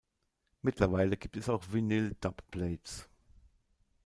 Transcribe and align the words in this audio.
Mittlerweile 0.63 1.15
gibt 1.15 1.37
es 1.37 1.47
auch 1.47 1.63
Vinyl-Dubplates. 1.73 3.07